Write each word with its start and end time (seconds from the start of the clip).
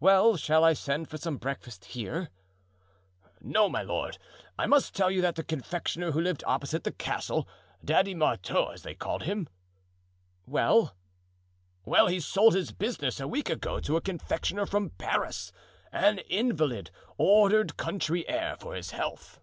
"Well, 0.00 0.36
shall 0.36 0.64
I 0.64 0.72
send 0.72 1.08
for 1.08 1.16
some 1.16 1.36
breakfast 1.36 1.84
here?" 1.84 2.30
"No, 3.40 3.68
my 3.68 3.82
lord; 3.82 4.18
I 4.58 4.66
must 4.66 4.96
tell 4.96 5.12
you 5.12 5.20
that 5.22 5.36
the 5.36 5.44
confectioner 5.44 6.10
who 6.10 6.20
lived 6.20 6.42
opposite 6.44 6.82
the 6.82 6.90
castle—Daddy 6.90 8.12
Marteau, 8.16 8.70
as 8.70 8.82
they 8.82 8.96
called 8.96 9.22
him——" 9.22 9.48
"Well?" 10.44 10.96
"Well, 11.84 12.08
he 12.08 12.18
sold 12.18 12.54
his 12.56 12.72
business 12.72 13.20
a 13.20 13.28
week 13.28 13.48
ago 13.48 13.78
to 13.78 13.96
a 13.96 14.00
confectioner 14.00 14.66
from 14.66 14.90
Paris, 14.90 15.52
an 15.92 16.18
invalid, 16.18 16.90
ordered 17.16 17.76
country 17.76 18.28
air 18.28 18.56
for 18.56 18.74
his 18.74 18.90
health." 18.90 19.38